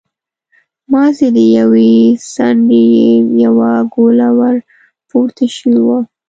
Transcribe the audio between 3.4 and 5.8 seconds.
يوه ګوله ور پورته شوې